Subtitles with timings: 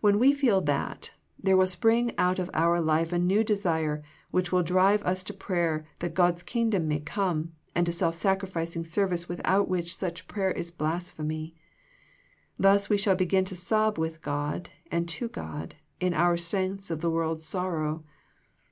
[0.00, 4.50] When we feel that, there will spring out of our life a new desire which
[4.50, 9.28] will drive us to prayer that God's Kingdom may come, and to self sacrificing service
[9.28, 11.54] without which such prayer is blasphemy.
[12.58, 17.00] Thus we shall begin to sob with God and to God, in our sense of
[17.00, 18.02] the world's sorrow.